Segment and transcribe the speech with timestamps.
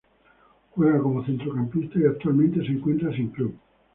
[0.71, 3.55] Juega como centrocampista y actualmente se encuentra sin club.